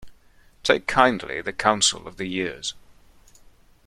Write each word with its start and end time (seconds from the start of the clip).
Take 0.63 0.87
kindly 0.87 1.41
the 1.41 1.53
counsel 1.53 2.07
of 2.07 2.17
the 2.17 2.25
years 2.25 2.73